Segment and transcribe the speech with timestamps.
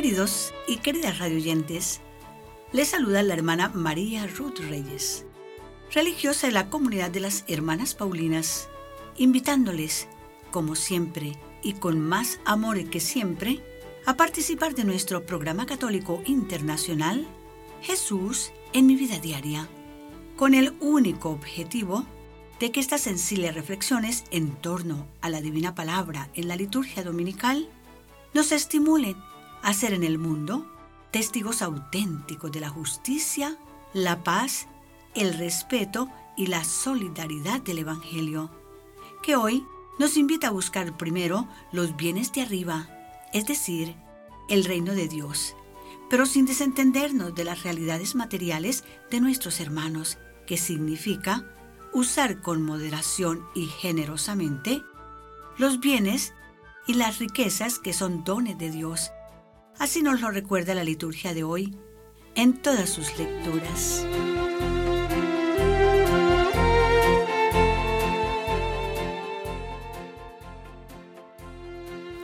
[0.00, 2.00] Queridos y queridas radioyentes,
[2.72, 5.26] les saluda la hermana María Ruth Reyes,
[5.92, 8.70] religiosa de la comunidad de las Hermanas Paulinas,
[9.18, 10.08] invitándoles,
[10.52, 13.60] como siempre y con más amor que siempre,
[14.06, 17.26] a participar de nuestro programa católico internacional
[17.82, 19.68] Jesús en mi vida diaria,
[20.34, 22.06] con el único objetivo
[22.58, 27.68] de que estas sencillas reflexiones en torno a la divina palabra en la liturgia dominical
[28.32, 29.16] nos estimulen
[29.62, 30.66] a ser en el mundo
[31.10, 33.56] testigos auténticos de la justicia,
[33.92, 34.68] la paz,
[35.14, 38.50] el respeto y la solidaridad del Evangelio,
[39.22, 39.66] que hoy
[39.98, 42.88] nos invita a buscar primero los bienes de arriba,
[43.32, 43.96] es decir,
[44.48, 45.54] el reino de Dios,
[46.08, 51.44] pero sin desentendernos de las realidades materiales de nuestros hermanos, que significa
[51.92, 54.82] usar con moderación y generosamente
[55.58, 56.32] los bienes
[56.86, 59.10] y las riquezas que son dones de Dios.
[59.80, 61.74] Así nos lo recuerda la liturgia de hoy
[62.34, 64.06] en todas sus lecturas.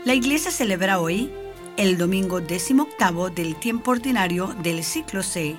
[0.04, 1.32] La iglesia celebra hoy
[1.78, 2.42] el domingo
[2.78, 5.56] octavo del tiempo ordinario del ciclo C.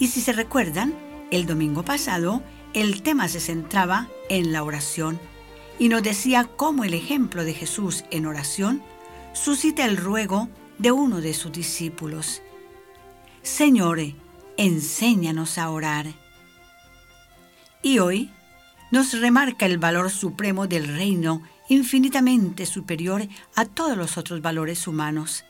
[0.00, 0.92] Y si se recuerdan,
[1.30, 2.42] el domingo pasado
[2.74, 5.20] el tema se centraba en la oración
[5.78, 8.82] y nos decía cómo el ejemplo de Jesús en oración
[9.34, 12.42] suscita el ruego de uno de sus discípulos.
[13.42, 14.00] Señor,
[14.56, 16.06] enséñanos a orar.
[17.82, 18.30] Y hoy
[18.90, 25.44] nos remarca el valor supremo del reino infinitamente superior a todos los otros valores humanos.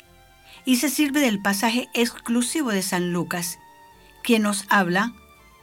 [0.65, 3.59] Y se sirve del pasaje exclusivo de San Lucas,
[4.23, 5.15] que nos habla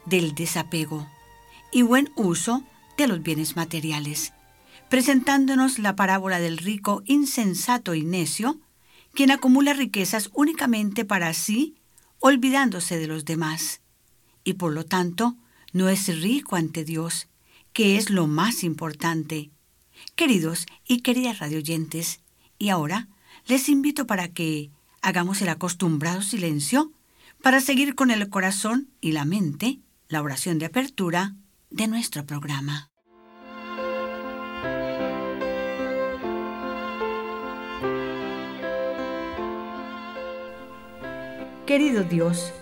[0.06, 1.08] del desapego
[1.72, 2.64] y buen uso
[2.98, 4.34] de los bienes materiales,
[4.90, 8.60] presentándonos la parábola del rico insensato y necio,
[9.14, 11.76] quien acumula riquezas únicamente para sí,
[12.20, 13.82] olvidándose de los demás,
[14.44, 15.36] y por lo tanto
[15.72, 17.28] no es rico ante Dios,
[17.74, 19.52] que es lo más importante.
[20.16, 22.22] Queridos y queridas radioyentes,
[22.58, 23.08] y ahora
[23.46, 26.92] les invito para que hagamos el acostumbrado silencio
[27.42, 31.36] para seguir con el corazón y la mente la oración de apertura
[31.70, 32.93] de nuestro programa.
[41.66, 42.54] Querido Dios,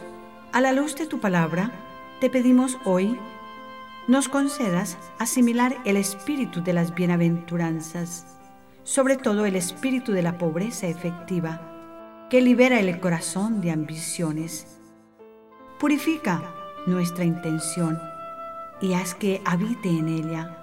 [0.53, 1.72] a la luz de tu palabra,
[2.19, 3.19] te pedimos hoy
[4.07, 8.28] nos concedas asimilar el espíritu de las bienaventuranzas,
[8.84, 14.79] sobre todo el espíritu de la pobreza efectiva, que libera el corazón de ambiciones.
[15.79, 16.53] Purifica
[16.85, 18.00] nuestra intención
[18.81, 20.62] y haz que habite en ella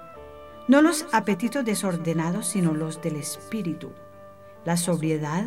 [0.69, 3.89] no los apetitos desordenados, sino los del espíritu,
[4.65, 5.45] la sobriedad,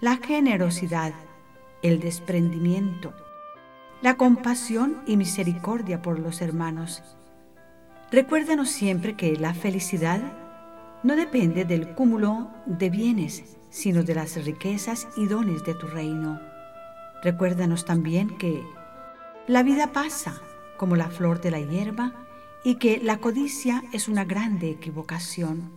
[0.00, 1.12] la generosidad,
[1.82, 3.12] el desprendimiento,
[4.02, 7.02] la compasión y misericordia por los hermanos.
[8.10, 10.20] Recuérdanos siempre que la felicidad
[11.02, 16.40] no depende del cúmulo de bienes, sino de las riquezas y dones de tu reino.
[17.22, 18.62] Recuérdanos también que
[19.46, 20.40] la vida pasa
[20.76, 22.12] como la flor de la hierba
[22.64, 25.72] y que la codicia es una grande equivocación.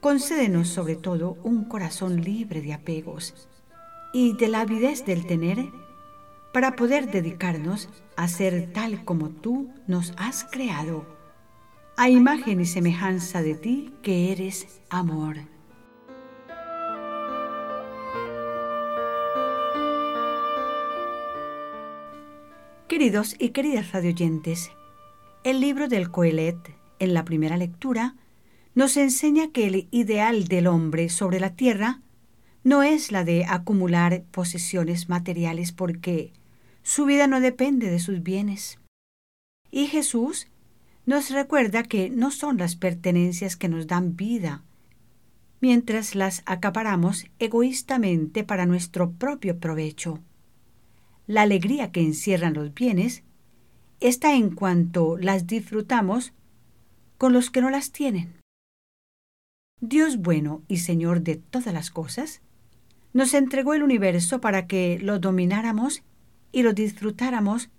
[0.00, 3.48] Concédenos sobre todo un corazón libre de apegos
[4.14, 5.72] y de la avidez del tener
[6.52, 11.04] para poder dedicarnos a ser tal como tú nos has creado,
[11.96, 15.38] a imagen y semejanza de ti que eres amor.
[22.86, 24.70] Queridos y queridas radioyentes,
[25.42, 28.14] el libro del Coelet, en la primera lectura,
[28.76, 32.03] nos enseña que el ideal del hombre sobre la tierra
[32.64, 36.32] no es la de acumular posesiones materiales porque
[36.82, 38.78] su vida no depende de sus bienes.
[39.70, 40.48] Y Jesús
[41.06, 44.64] nos recuerda que no son las pertenencias que nos dan vida,
[45.60, 50.20] mientras las acaparamos egoístamente para nuestro propio provecho
[51.26, 53.22] la alegría que encierran los bienes
[54.00, 56.32] está en cuanto las disfrutamos
[57.16, 58.34] con los que no las tienen.
[59.80, 62.42] Dios bueno y Señor de todas las cosas,
[63.14, 66.02] nos entregó el universo para que lo domináramos
[66.52, 67.70] y lo disfrutáramos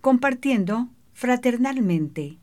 [0.00, 2.38] compartiendo fraternalmente.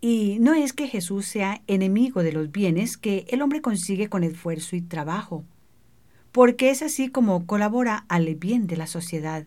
[0.00, 4.22] Y no es que Jesús sea enemigo de los bienes que el hombre consigue con
[4.24, 5.44] esfuerzo y trabajo,
[6.32, 9.46] porque es así como colabora al bien de la sociedad.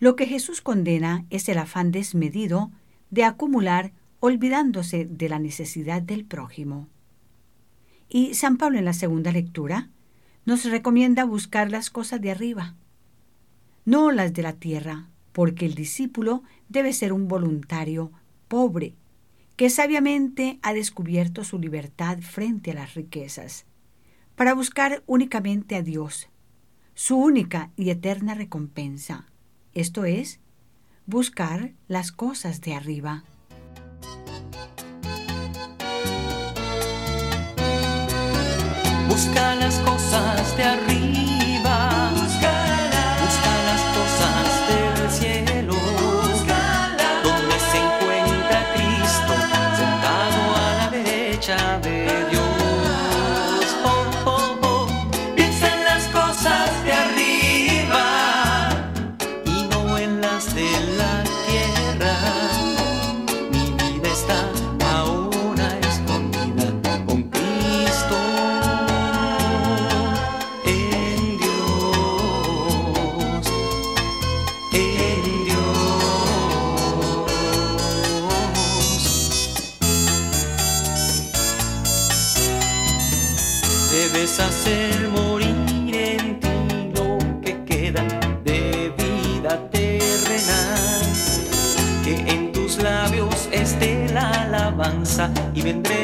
[0.00, 2.72] Lo que Jesús condena es el afán desmedido
[3.10, 6.88] de acumular olvidándose de la necesidad del prójimo.
[8.08, 9.88] Y San Pablo en la segunda lectura
[10.44, 12.74] nos recomienda buscar las cosas de arriba,
[13.84, 18.12] no las de la tierra, porque el discípulo debe ser un voluntario
[18.48, 18.94] pobre,
[19.56, 23.66] que sabiamente ha descubierto su libertad frente a las riquezas,
[24.36, 26.28] para buscar únicamente a Dios,
[26.94, 29.26] su única y eterna recompensa,
[29.74, 30.40] esto es,
[31.06, 33.24] buscar las cosas de arriba.
[39.14, 41.33] Busca las cosas de arriba.
[84.40, 85.54] Hacer morir
[85.94, 88.02] en ti lo que queda
[88.44, 91.02] de vida terrenal.
[92.02, 96.03] Que en tus labios esté la alabanza y vendremos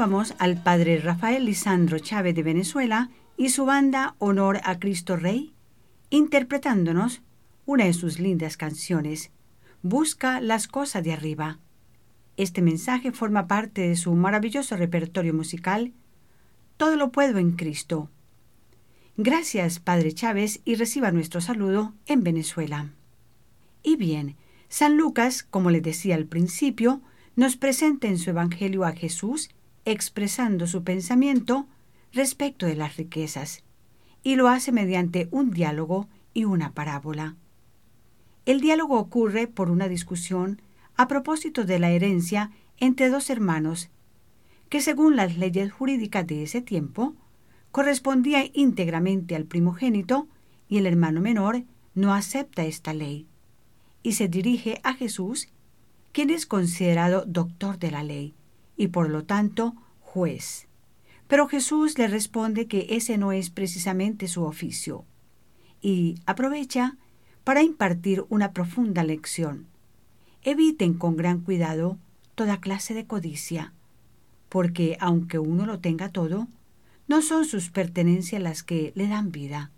[0.00, 5.52] Al padre Rafael Lisandro Chávez de Venezuela y su banda Honor a Cristo Rey,
[6.08, 7.20] interpretándonos
[7.66, 9.30] una de sus lindas canciones,
[9.82, 11.58] Busca las cosas de arriba.
[12.38, 15.92] Este mensaje forma parte de su maravilloso repertorio musical,
[16.78, 18.08] Todo lo puedo en Cristo.
[19.18, 22.88] Gracias, Padre Chávez, y reciba nuestro saludo en Venezuela.
[23.82, 24.36] Y bien,
[24.70, 27.02] San Lucas, como les decía al principio,
[27.36, 29.50] nos presenta en su Evangelio a Jesús
[29.84, 31.66] expresando su pensamiento
[32.12, 33.62] respecto de las riquezas,
[34.22, 37.36] y lo hace mediante un diálogo y una parábola.
[38.46, 40.60] El diálogo ocurre por una discusión
[40.96, 43.90] a propósito de la herencia entre dos hermanos,
[44.68, 47.14] que según las leyes jurídicas de ese tiempo,
[47.70, 50.28] correspondía íntegramente al primogénito
[50.68, 53.26] y el hermano menor no acepta esta ley,
[54.02, 55.48] y se dirige a Jesús,
[56.12, 58.34] quien es considerado doctor de la ley,
[58.80, 60.66] y por lo tanto juez.
[61.28, 65.04] Pero Jesús le responde que ese no es precisamente su oficio
[65.82, 66.96] y aprovecha
[67.44, 69.66] para impartir una profunda lección.
[70.44, 71.98] Eviten con gran cuidado
[72.34, 73.74] toda clase de codicia,
[74.48, 76.48] porque aunque uno lo tenga todo,
[77.06, 79.70] no son sus pertenencias las que le dan vida.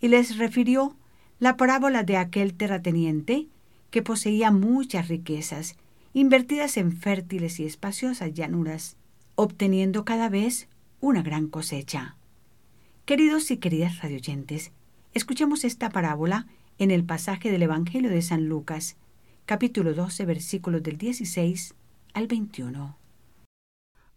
[0.00, 0.96] Y les refirió
[1.38, 3.46] la parábola de aquel terrateniente
[3.92, 5.76] que poseía muchas riquezas
[6.16, 8.96] invertidas en fértiles y espaciosas llanuras,
[9.34, 10.66] obteniendo cada vez
[10.98, 12.16] una gran cosecha.
[13.04, 14.72] Queridos y queridas radioyentes,
[15.12, 16.46] escuchemos esta parábola
[16.78, 18.96] en el pasaje del Evangelio de San Lucas,
[19.44, 21.74] capítulo 12, versículos del 16
[22.14, 22.96] al 21.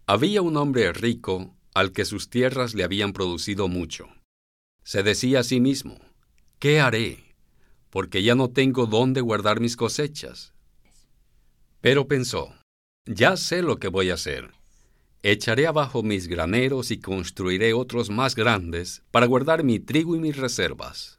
[0.06, 4.08] Había un hombre rico al que sus tierras le habían producido mucho.
[4.84, 5.98] Se decía a sí mismo,
[6.60, 7.18] ¿qué haré?
[7.90, 10.54] Porque ya no tengo dónde guardar mis cosechas.
[11.80, 12.54] Pero pensó,
[13.06, 14.50] ya sé lo que voy a hacer.
[15.22, 20.36] Echaré abajo mis graneros y construiré otros más grandes para guardar mi trigo y mis
[20.36, 21.18] reservas.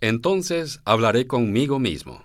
[0.00, 2.24] Entonces hablaré conmigo mismo.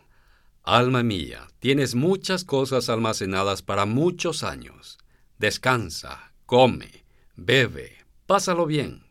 [0.63, 4.97] Alma mía, tienes muchas cosas almacenadas para muchos años.
[5.37, 9.03] Descansa, come, bebe, pásalo bien.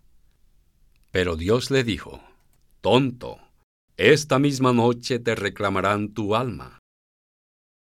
[1.10, 2.22] Pero Dios le dijo,
[2.80, 3.38] Tonto,
[3.96, 6.77] esta misma noche te reclamarán tu alma.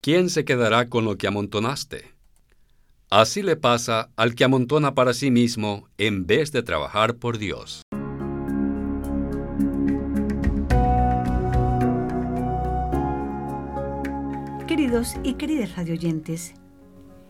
[0.03, 2.11] ¿Quién se quedará con lo que amontonaste?
[3.09, 7.83] Así le pasa al que amontona para sí mismo en vez de trabajar por Dios.
[14.67, 16.55] Queridos y queridas radioyentes,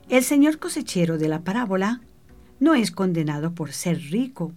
[0.08, 2.00] el señor cosechero de la parábola
[2.58, 4.52] no es condenado por ser rico,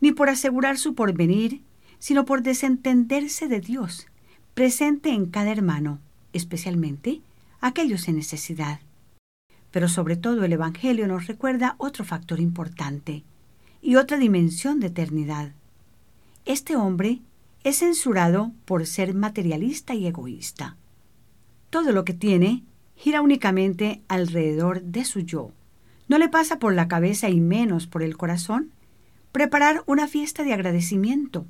[0.00, 1.62] ni por asegurar su porvenir,
[1.98, 4.06] sino por desentenderse de Dios,
[4.54, 5.98] presente en cada hermano,
[6.32, 7.22] especialmente
[7.66, 8.80] aquellos en necesidad.
[9.70, 13.24] Pero sobre todo el Evangelio nos recuerda otro factor importante
[13.82, 15.52] y otra dimensión de eternidad.
[16.44, 17.20] Este hombre
[17.64, 20.76] es censurado por ser materialista y egoísta.
[21.70, 22.62] Todo lo que tiene
[22.94, 25.50] gira únicamente alrededor de su yo.
[26.08, 28.70] No le pasa por la cabeza y menos por el corazón
[29.32, 31.46] preparar una fiesta de agradecimiento,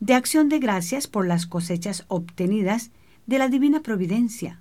[0.00, 2.90] de acción de gracias por las cosechas obtenidas
[3.26, 4.60] de la divina providencia.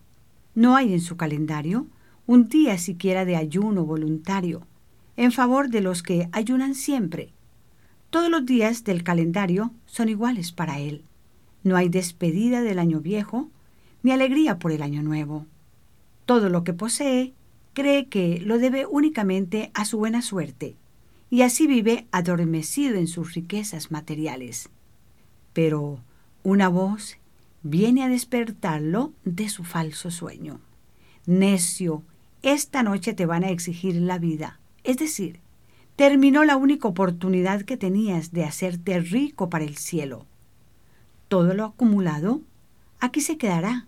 [0.57, 1.87] No hay en su calendario
[2.25, 4.67] un día siquiera de ayuno voluntario
[5.15, 7.31] en favor de los que ayunan siempre
[8.09, 11.03] todos los días del calendario son iguales para él.
[11.63, 13.49] No hay despedida del año viejo
[14.01, 15.45] ni alegría por el año nuevo.
[16.25, 17.33] Todo lo que posee
[17.73, 20.77] cree que lo debe únicamente a su buena suerte,
[21.29, 24.69] y así vive adormecido en sus riquezas materiales.
[25.51, 25.99] Pero
[26.43, 27.17] una voz
[27.69, 30.59] viene a despertarlo de su falso sueño.
[31.25, 32.03] Necio,
[32.41, 35.39] esta noche te van a exigir la vida, es decir,
[35.95, 40.25] terminó la única oportunidad que tenías de hacerte rico para el cielo.
[41.27, 42.41] Todo lo acumulado
[42.99, 43.87] aquí se quedará.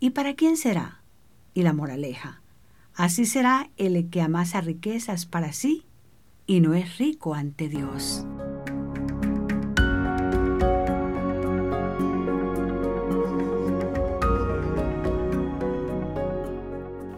[0.00, 1.00] ¿Y para quién será?
[1.54, 2.42] Y la moraleja.
[2.94, 5.84] Así será el que amasa riquezas para sí
[6.46, 8.26] y no es rico ante Dios.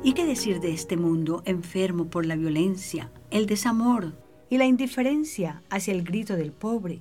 [0.06, 4.16] ¿Y qué decir de este mundo enfermo por la violencia, el desamor,
[4.48, 7.00] y la indiferencia hacia el grito del pobre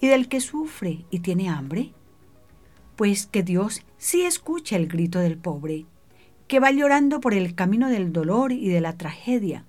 [0.00, 1.92] y del que sufre y tiene hambre?
[2.94, 5.86] Pues que Dios sí escucha el grito del pobre,
[6.46, 9.64] que va llorando por el camino del dolor y de la tragedia.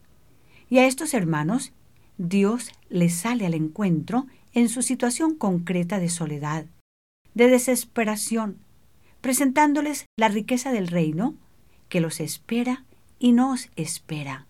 [0.69, 1.73] Y a estos hermanos
[2.19, 6.67] Dios les sale al encuentro en su situación concreta de soledad,
[7.33, 8.59] de desesperación,
[9.21, 11.33] presentándoles la riqueza del reino
[11.89, 12.85] que los espera
[13.19, 14.45] y nos espera.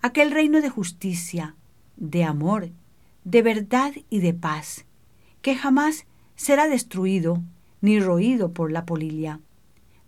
[0.00, 1.54] Aquel reino de justicia,
[1.96, 2.70] de amor,
[3.24, 4.84] de verdad y de paz,
[5.42, 7.42] que jamás será destruido
[7.80, 9.40] ni roído por la polilla.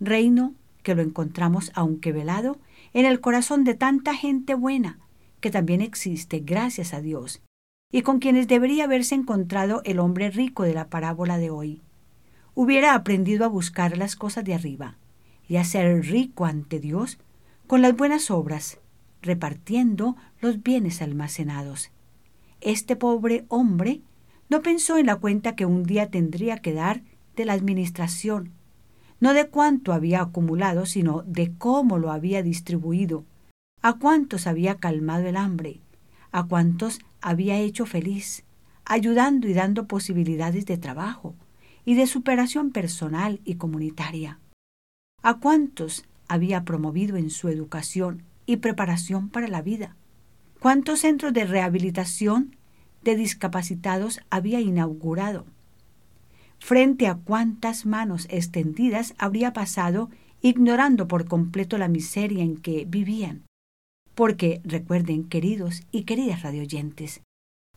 [0.00, 2.59] Reino que lo encontramos, aunque velado,
[2.93, 4.99] en el corazón de tanta gente buena,
[5.41, 7.41] que también existe, gracias a Dios,
[7.91, 11.83] y con quienes debería haberse encontrado el hombre rico de la parábola de hoy.
[12.55, 14.99] Hubiera aprendido a buscar las cosas de arriba
[15.49, 17.19] y a ser rico ante Dios
[17.67, 18.79] con las buenas obras,
[19.23, 21.91] repartiendo los bienes almacenados.
[22.61, 24.03] Este pobre hombre
[24.49, 27.03] no pensó en la cuenta que un día tendría que dar
[27.37, 28.53] de la administración,
[29.21, 33.25] no de cuánto había acumulado, sino de cómo lo había distribuido,
[33.81, 35.81] a cuántos había calmado el hambre,
[36.31, 38.45] a cuántos había hecho feliz,
[38.85, 41.35] ayudando y dando posibilidades de trabajo
[41.85, 44.39] y de superación personal y comunitaria,
[45.25, 49.97] a cuántos había promovido en su educación y preparación para la vida.
[50.61, 52.57] ¿Cuántos centros de rehabilitación
[53.02, 55.47] de discapacitados había inaugurado?
[56.59, 60.11] Frente a cuántas manos extendidas habría pasado
[60.43, 63.45] ignorando por completo la miseria en que vivían.
[64.14, 67.23] Porque, recuerden, queridos y queridas radioyentes,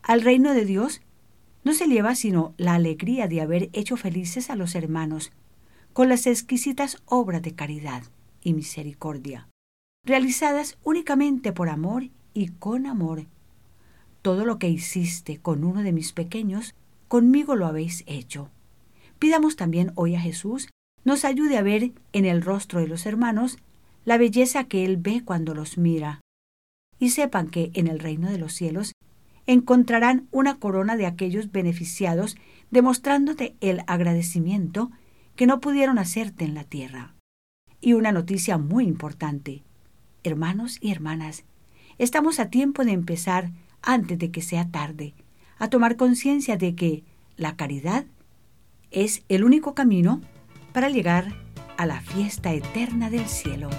[0.02, 1.00] al reino de Dios
[1.64, 5.32] no se lleva sino la alegría de haber hecho felices a los hermanos
[5.92, 8.02] con las exquisitas obras de caridad
[8.42, 9.48] y misericordia
[10.08, 13.26] realizadas únicamente por amor y con amor.
[14.22, 16.74] Todo lo que hiciste con uno de mis pequeños,
[17.08, 18.50] conmigo lo habéis hecho.
[19.18, 20.70] Pidamos también hoy a Jesús
[21.04, 23.58] nos ayude a ver en el rostro de los hermanos
[24.06, 26.20] la belleza que Él ve cuando los mira.
[26.98, 28.92] Y sepan que en el reino de los cielos
[29.46, 32.36] encontrarán una corona de aquellos beneficiados
[32.70, 34.90] demostrándote el agradecimiento
[35.38, 37.14] que no pudieron hacerte en la tierra.
[37.80, 39.62] Y una noticia muy importante.
[40.24, 41.44] Hermanos y hermanas,
[41.96, 45.14] estamos a tiempo de empezar, antes de que sea tarde,
[45.60, 47.04] a tomar conciencia de que
[47.36, 48.04] la caridad
[48.90, 50.20] es el único camino
[50.72, 51.32] para llegar
[51.76, 53.70] a la fiesta eterna del cielo.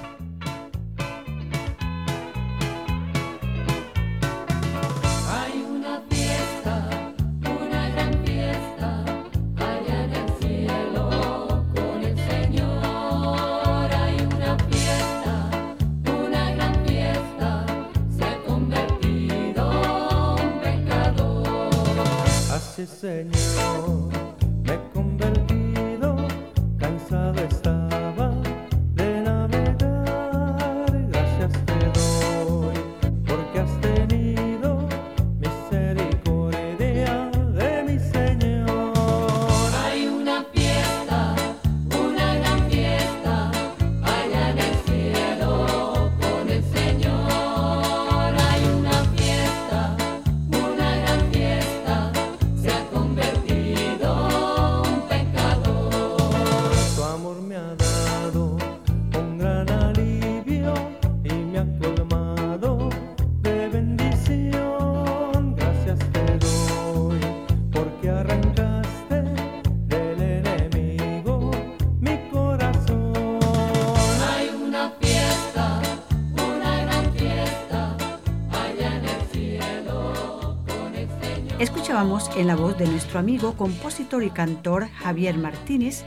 [81.99, 86.05] En la voz de nuestro amigo, compositor y cantor Javier Martínez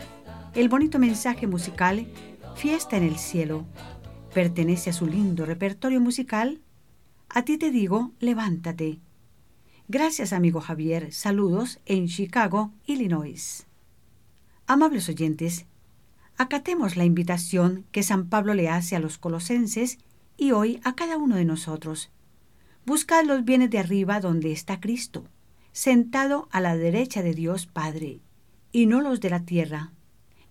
[0.54, 2.06] el bonito mensaje musical
[2.56, 3.66] Fiesta en el Cielo.
[4.32, 6.62] Pertenece a su lindo repertorio musical.
[7.28, 9.00] A ti te digo, levántate.
[9.86, 11.12] Gracias, amigo Javier.
[11.12, 13.66] Saludos en Chicago, Illinois.
[14.66, 15.66] Amables oyentes,
[16.38, 19.98] acatemos la invitación que San Pablo le hace a los colosenses
[20.38, 22.10] y hoy a cada uno de nosotros.
[22.86, 25.28] Buscad los bienes de arriba donde está Cristo
[25.72, 28.20] sentado a la derecha de Dios Padre,
[28.70, 29.92] y no los de la tierra.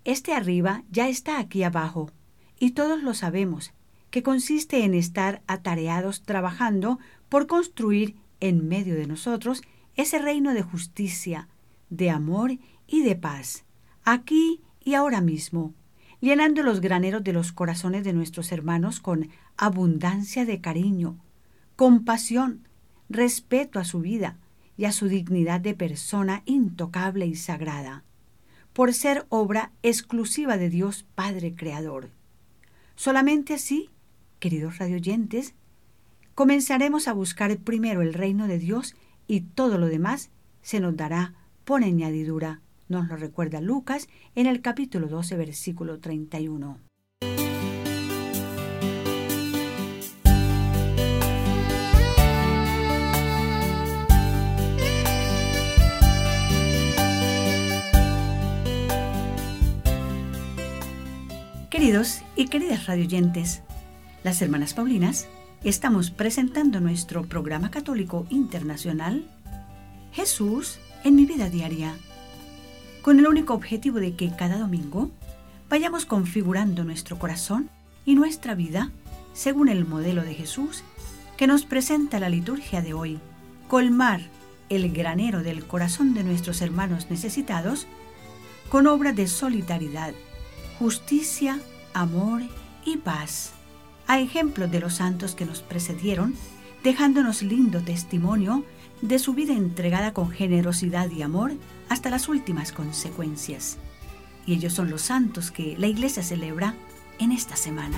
[0.03, 2.11] Este arriba ya está aquí abajo,
[2.59, 3.71] y todos lo sabemos,
[4.09, 6.99] que consiste en estar atareados trabajando
[7.29, 9.61] por construir en medio de nosotros
[9.95, 11.47] ese reino de justicia,
[11.89, 13.63] de amor y de paz,
[14.03, 15.73] aquí y ahora mismo,
[16.19, 21.17] llenando los graneros de los corazones de nuestros hermanos con abundancia de cariño,
[21.75, 22.67] compasión,
[23.09, 24.37] respeto a su vida,
[24.81, 28.03] y a su dignidad de persona intocable y sagrada,
[28.73, 32.09] por ser obra exclusiva de Dios Padre Creador.
[32.95, 33.91] Solamente así,
[34.39, 35.53] queridos radioyentes,
[36.33, 38.95] comenzaremos a buscar primero el reino de Dios
[39.27, 40.31] y todo lo demás
[40.63, 42.61] se nos dará por añadidura.
[42.89, 46.90] Nos lo recuerda Lucas en el capítulo 12, versículo 31.
[61.81, 63.63] Queridos y queridas radioyentes,
[64.23, 65.27] las hermanas Paulinas
[65.63, 69.27] estamos presentando nuestro programa católico internacional
[70.11, 71.95] Jesús en mi vida diaria,
[73.01, 75.09] con el único objetivo de que cada domingo
[75.69, 77.71] vayamos configurando nuestro corazón
[78.05, 78.91] y nuestra vida
[79.33, 80.83] según el modelo de Jesús
[81.35, 83.17] que nos presenta la liturgia de hoy,
[83.67, 84.21] colmar
[84.69, 87.87] el granero del corazón de nuestros hermanos necesitados
[88.69, 90.13] con obras de solidaridad,
[90.77, 91.59] justicia
[91.93, 92.41] amor
[92.85, 93.53] y paz,
[94.07, 96.35] a ejemplo de los santos que nos precedieron,
[96.83, 98.65] dejándonos lindo testimonio
[99.01, 101.53] de su vida entregada con generosidad y amor
[101.89, 103.77] hasta las últimas consecuencias.
[104.45, 106.75] Y ellos son los santos que la Iglesia celebra
[107.19, 107.97] en esta semana.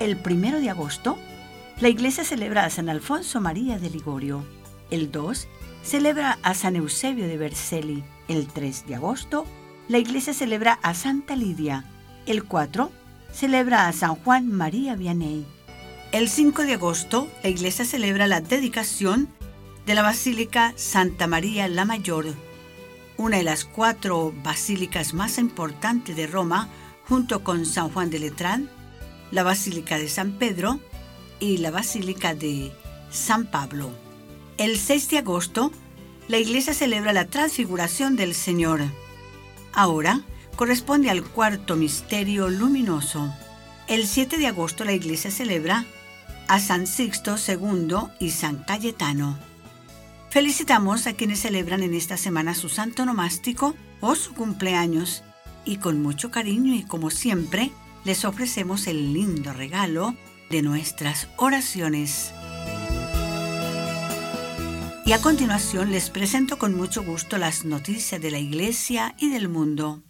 [0.00, 1.18] El primero de agosto,
[1.80, 4.44] la Iglesia celebra a San Alfonso María de Ligorio.
[4.90, 5.48] El 2
[5.86, 8.02] celebra a San Eusebio de Vercelli.
[8.26, 9.46] El 3 de agosto,
[9.88, 11.84] la iglesia celebra a Santa Lidia.
[12.26, 12.90] El 4
[13.32, 15.46] celebra a San Juan María Vianney.
[16.10, 19.28] El 5 de agosto, la iglesia celebra la dedicación
[19.86, 22.26] de la Basílica Santa María la Mayor,
[23.16, 26.68] una de las cuatro basílicas más importantes de Roma,
[27.08, 28.68] junto con San Juan de Letrán,
[29.30, 30.80] la Basílica de San Pedro
[31.38, 32.72] y la Basílica de
[33.10, 34.05] San Pablo.
[34.58, 35.70] El 6 de agosto,
[36.28, 38.80] la iglesia celebra la transfiguración del Señor.
[39.74, 40.22] Ahora
[40.56, 43.34] corresponde al cuarto misterio luminoso.
[43.86, 45.84] El 7 de agosto la iglesia celebra
[46.48, 49.38] a San Sixto II y San Cayetano.
[50.30, 55.22] Felicitamos a quienes celebran en esta semana su santo nomástico o su cumpleaños
[55.66, 57.72] y con mucho cariño y como siempre
[58.04, 60.16] les ofrecemos el lindo regalo
[60.48, 62.32] de nuestras oraciones.
[65.06, 69.48] Y a continuación les presento con mucho gusto las noticias de la Iglesia y del
[69.48, 70.02] mundo.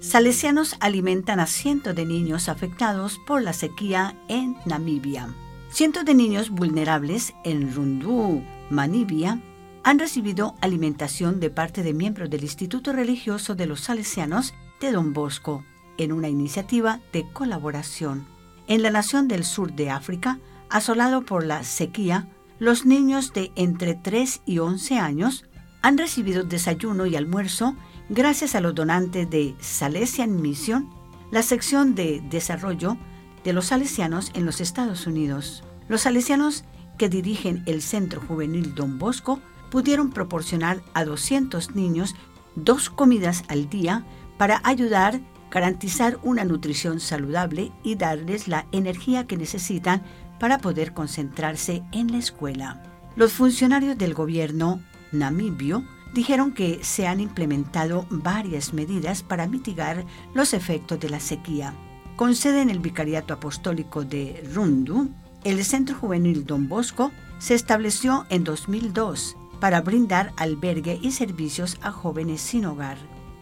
[0.00, 5.34] Salesianos alimentan a cientos de niños afectados por la sequía en Namibia.
[5.72, 9.40] Cientos de niños vulnerables en Rundu, Manibia,
[9.82, 15.12] han recibido alimentación de parte de miembros del Instituto Religioso de los Salesianos de Don
[15.12, 15.64] Bosco,
[16.00, 18.26] en una iniciativa de colaboración.
[18.66, 23.94] En la nación del sur de África, asolado por la sequía, los niños de entre
[23.94, 25.44] 3 y 11 años
[25.82, 27.74] han recibido desayuno y almuerzo
[28.08, 30.88] gracias a los donantes de Salesian Mission,
[31.30, 32.96] la sección de desarrollo
[33.44, 35.64] de los salesianos en los Estados Unidos.
[35.88, 36.64] Los salesianos
[36.98, 42.14] que dirigen el Centro Juvenil Don Bosco pudieron proporcionar a 200 niños
[42.56, 44.04] dos comidas al día
[44.36, 50.02] para ayudar garantizar una nutrición saludable y darles la energía que necesitan
[50.38, 52.82] para poder concentrarse en la escuela.
[53.16, 54.80] Los funcionarios del gobierno
[55.12, 55.84] namibio
[56.14, 61.74] dijeron que se han implementado varias medidas para mitigar los efectos de la sequía.
[62.16, 65.08] Con sede en el Vicariato Apostólico de Rundu,
[65.44, 71.92] el Centro Juvenil Don Bosco se estableció en 2002 para brindar albergue y servicios a
[71.92, 72.98] jóvenes sin hogar.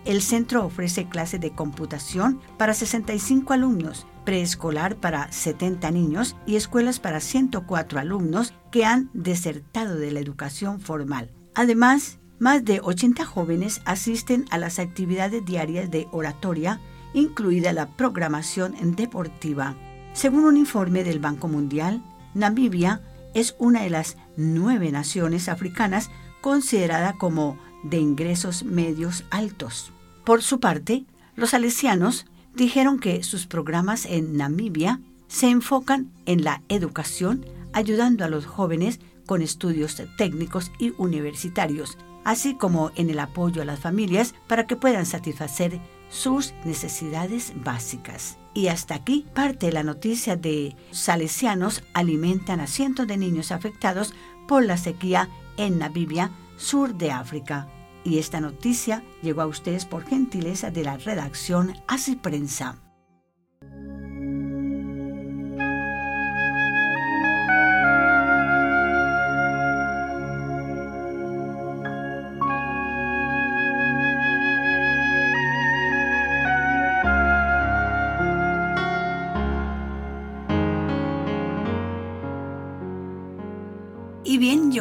[0.08, 6.98] El centro ofrece clases de computación para 65 alumnos, preescolar para 70 niños y escuelas
[6.98, 11.30] para 104 alumnos que han desertado de la educación formal.
[11.54, 16.80] Además, más de 80 jóvenes asisten a las actividades diarias de oratoria,
[17.12, 19.76] incluida la programación deportiva.
[20.14, 23.02] Según un informe del Banco Mundial, Namibia
[23.34, 26.08] es una de las nueve naciones africanas
[26.40, 29.92] considerada como de ingresos medios altos.
[30.28, 36.60] Por su parte, los salesianos dijeron que sus programas en Namibia se enfocan en la
[36.68, 43.62] educación, ayudando a los jóvenes con estudios técnicos y universitarios, así como en el apoyo
[43.62, 48.36] a las familias para que puedan satisfacer sus necesidades básicas.
[48.52, 54.12] Y hasta aquí parte la noticia de salesianos alimentan a cientos de niños afectados
[54.46, 57.66] por la sequía en Namibia, sur de África.
[58.04, 62.78] Y esta noticia llegó a ustedes por gentileza de la redacción Así Prensa.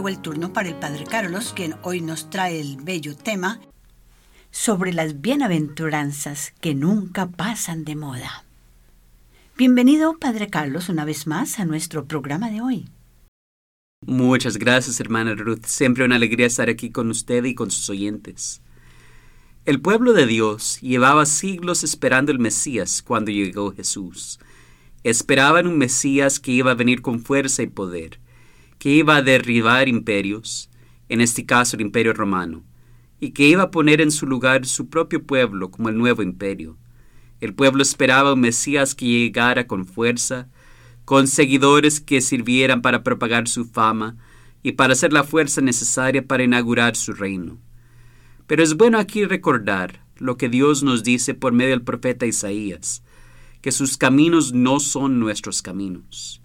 [0.07, 3.59] El turno para el Padre Carlos, quien hoy nos trae el bello tema
[4.51, 8.45] sobre las bienaventuranzas que nunca pasan de moda.
[9.57, 12.89] Bienvenido, Padre Carlos, una vez más a nuestro programa de hoy.
[14.05, 15.65] Muchas gracias, hermana Ruth.
[15.65, 18.61] Siempre una alegría estar aquí con usted y con sus oyentes.
[19.65, 24.39] El pueblo de Dios llevaba siglos esperando el Mesías cuando llegó Jesús.
[25.03, 28.19] Esperaban un Mesías que iba a venir con fuerza y poder
[28.79, 30.69] que iba a derribar imperios,
[31.09, 32.63] en este caso el imperio romano,
[33.19, 36.77] y que iba a poner en su lugar su propio pueblo como el nuevo imperio.
[37.39, 40.47] El pueblo esperaba un Mesías que llegara con fuerza,
[41.05, 44.17] con seguidores que sirvieran para propagar su fama
[44.63, 47.57] y para ser la fuerza necesaria para inaugurar su reino.
[48.47, 53.03] Pero es bueno aquí recordar lo que Dios nos dice por medio del profeta Isaías,
[53.61, 56.41] que sus caminos no son nuestros caminos.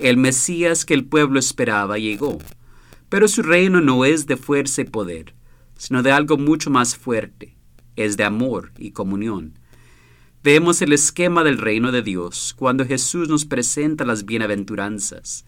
[0.00, 2.38] El Mesías que el pueblo esperaba llegó,
[3.08, 5.34] pero su reino no es de fuerza y poder,
[5.76, 7.56] sino de algo mucho más fuerte,
[7.96, 9.58] es de amor y comunión.
[10.42, 15.44] Vemos el esquema del reino de Dios cuando Jesús nos presenta las bienaventuranzas.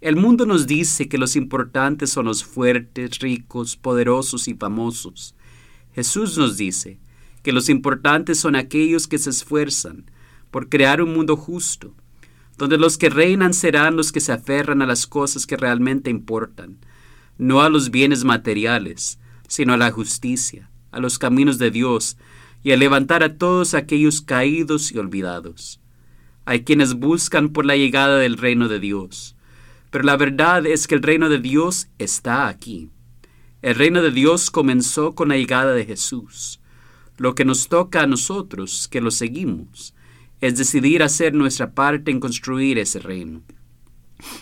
[0.00, 5.36] El mundo nos dice que los importantes son los fuertes, ricos, poderosos y famosos.
[5.94, 6.98] Jesús nos dice
[7.42, 10.10] que los importantes son aquellos que se esfuerzan
[10.50, 11.94] por crear un mundo justo,
[12.56, 16.78] donde los que reinan serán los que se aferran a las cosas que realmente importan,
[17.38, 22.16] no a los bienes materiales, sino a la justicia, a los caminos de Dios
[22.62, 25.80] y a levantar a todos aquellos caídos y olvidados.
[26.46, 29.36] Hay quienes buscan por la llegada del reino de Dios,
[29.90, 32.90] pero la verdad es que el reino de Dios está aquí.
[33.62, 36.60] El reino de Dios comenzó con la llegada de Jesús.
[37.16, 39.94] Lo que nos toca a nosotros, que lo seguimos,
[40.40, 43.42] es decidir hacer nuestra parte en construir ese reino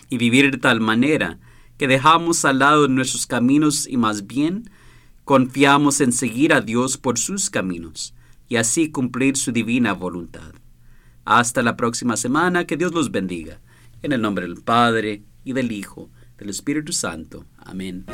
[0.08, 1.38] y vivir de tal manera
[1.76, 4.70] que dejamos al lado nuestros caminos y más bien
[5.24, 8.14] confiamos en seguir a Dios por sus caminos
[8.48, 10.52] y así cumplir su divina voluntad.
[11.24, 13.60] Hasta la próxima semana, que Dios los bendiga.
[14.02, 17.46] En el nombre del Padre, y del Hijo, del Espíritu Santo.
[17.58, 18.04] Amén.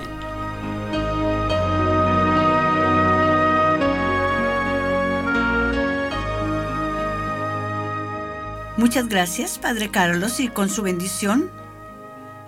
[8.80, 11.50] Muchas gracias, Padre Carlos, y con su bendición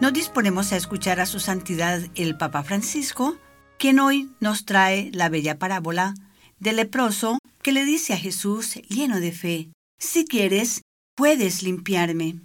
[0.01, 3.37] nos disponemos a escuchar a su santidad el Papa Francisco,
[3.79, 6.14] quien hoy nos trae la bella parábola
[6.59, 10.81] del leproso que le dice a Jesús, lleno de fe, si quieres,
[11.14, 12.40] puedes limpiarme.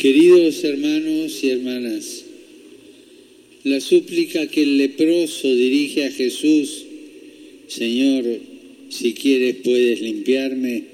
[0.00, 2.24] Queridos hermanos y hermanas,
[3.64, 6.86] la súplica que el leproso dirige a Jesús,
[7.68, 8.24] Señor,
[8.88, 10.84] si quieres puedes limpiarme,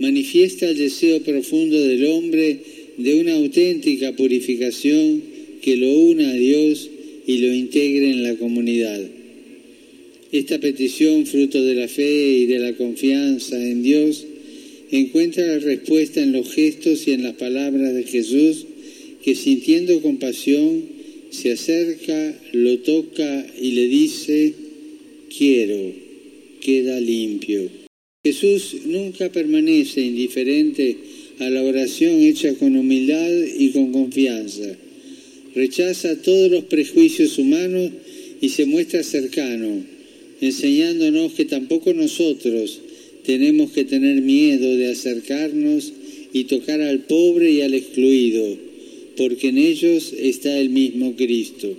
[0.00, 2.58] manifiesta el deseo profundo del hombre
[2.98, 5.22] de una auténtica purificación
[5.62, 6.90] que lo una a Dios
[7.28, 9.00] y lo integre en la comunidad.
[10.32, 14.26] Esta petición, fruto de la fe y de la confianza en Dios,
[14.90, 18.66] encuentra la respuesta en los gestos y en las palabras de Jesús,
[19.22, 20.82] que sintiendo compasión
[21.30, 24.54] se acerca, lo toca y le dice,
[25.36, 25.92] quiero,
[26.60, 27.68] queda limpio.
[28.24, 30.96] Jesús nunca permanece indiferente
[31.38, 34.76] a la oración hecha con humildad y con confianza.
[35.54, 37.90] Rechaza todos los prejuicios humanos
[38.40, 39.84] y se muestra cercano,
[40.40, 42.80] enseñándonos que tampoco nosotros
[43.24, 45.92] tenemos que tener miedo de acercarnos
[46.32, 48.56] y tocar al pobre y al excluido,
[49.16, 51.74] porque en ellos está el mismo Cristo.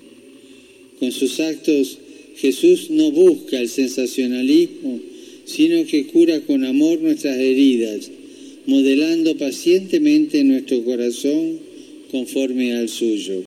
[0.99, 1.99] Con sus actos,
[2.37, 4.99] Jesús no busca el sensacionalismo,
[5.45, 8.09] sino que cura con amor nuestras heridas,
[8.65, 11.59] modelando pacientemente nuestro corazón
[12.11, 13.45] conforme al suyo.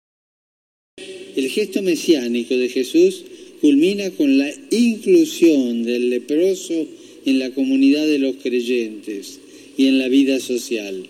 [1.35, 3.23] El gesto mesiánico de Jesús
[3.61, 6.87] culmina con la inclusión del leproso
[7.25, 9.39] en la comunidad de los creyentes
[9.77, 11.03] y en la vida social.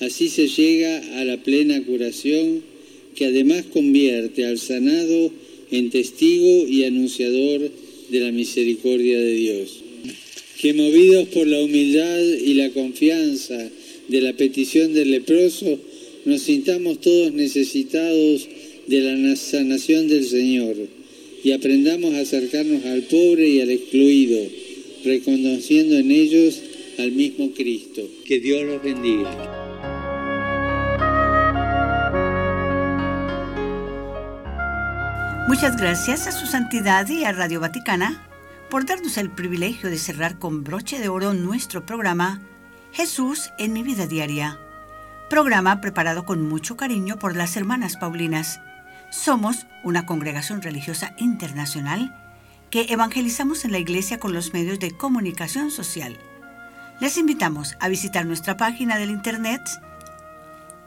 [0.00, 2.62] Así se llega a la plena curación
[3.14, 5.32] que además convierte al sanado
[5.70, 7.70] en testigo y anunciador
[8.10, 9.80] de la misericordia de Dios.
[10.60, 13.70] Que movidos por la humildad y la confianza
[14.08, 15.78] de la petición del leproso,
[16.24, 18.48] nos sintamos todos necesitados
[18.86, 20.76] de la sanación del Señor
[21.42, 24.40] y aprendamos a acercarnos al pobre y al excluido,
[25.04, 26.60] reconociendo en ellos
[26.98, 28.02] al mismo Cristo.
[28.26, 29.30] Que Dios los bendiga.
[35.48, 38.26] Muchas gracias a su santidad y a Radio Vaticana
[38.70, 42.40] por darnos el privilegio de cerrar con broche de oro nuestro programa
[42.92, 44.58] Jesús en mi vida diaria.
[45.28, 48.60] Programa preparado con mucho cariño por las hermanas Paulinas.
[49.10, 52.23] Somos una congregación religiosa internacional
[52.74, 56.18] que evangelizamos en la iglesia con los medios de comunicación social.
[57.00, 59.60] Les invitamos a visitar nuestra página del internet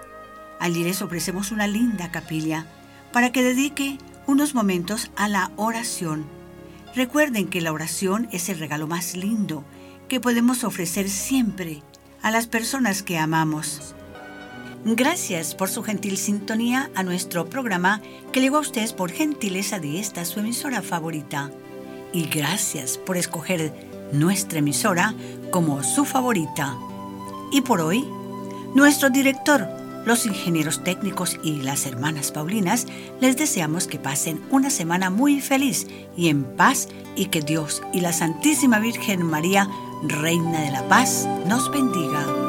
[0.59, 2.65] allí les ofrecemos una linda capilla
[3.11, 6.25] para que dedique unos momentos a la oración.
[6.95, 9.63] Recuerden que la oración es el regalo más lindo
[10.07, 11.81] que podemos ofrecer siempre
[12.21, 13.95] a las personas que amamos.
[14.85, 18.01] Gracias por su gentil sintonía a nuestro programa
[18.31, 21.51] que llegó a ustedes por gentileza de esta su emisora favorita.
[22.11, 23.73] Y gracias por escoger
[24.11, 25.15] nuestra emisora
[25.51, 26.77] como su favorita.
[27.53, 28.03] Y por hoy,
[28.73, 29.69] nuestro director,
[30.05, 32.87] los ingenieros técnicos y las hermanas Paulinas
[33.21, 35.85] les deseamos que pasen una semana muy feliz
[36.17, 39.69] y en paz y que Dios y la Santísima Virgen María
[40.01, 42.42] Reina de la Paz, nos bendiga.